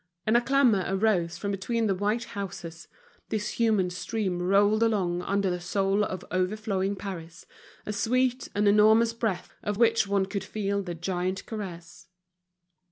And 0.25 0.35
a 0.35 0.41
clamor 0.41 0.83
arose 0.87 1.37
from 1.37 1.51
between 1.51 1.85
the 1.85 1.93
white 1.93 2.23
houses, 2.23 2.87
this 3.29 3.49
human 3.49 3.91
stream 3.91 4.41
rolled 4.41 4.81
along 4.81 5.21
under 5.21 5.51
the 5.51 5.59
soul 5.61 6.03
of 6.03 6.25
overflowing 6.31 6.95
Paris, 6.95 7.45
a 7.85 7.93
sweet 7.93 8.47
and 8.55 8.67
enormous 8.67 9.13
breath, 9.13 9.53
of 9.61 9.77
which 9.77 10.07
one 10.07 10.25
could 10.25 10.43
feel 10.43 10.81
the 10.81 10.95
giant 10.95 11.45
caress. 11.45 12.07